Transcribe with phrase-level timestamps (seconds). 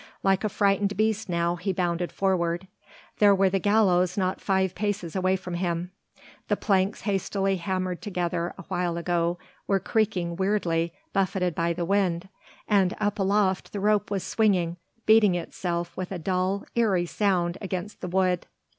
[0.23, 2.67] Like a frightened beast now he bounded forward.
[3.19, 5.91] There were the gallows not five paces away from him;
[6.47, 9.37] the planks hastily hammered together awhile ago
[9.67, 12.29] were creaking weirdly, buffeted by the wind,
[12.67, 18.01] and up aloft the rope was swinging, beating itself with a dull, eerie sound against
[18.01, 18.47] the wood.